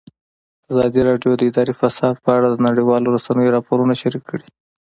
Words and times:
ازادي 0.71 0.99
راډیو 1.09 1.31
د 1.37 1.41
اداري 1.49 1.73
فساد 1.81 2.15
په 2.23 2.29
اړه 2.37 2.47
د 2.49 2.57
نړیوالو 2.67 3.13
رسنیو 3.15 3.53
راپورونه 3.55 3.93
شریک 4.01 4.23
کړي. 4.29 4.47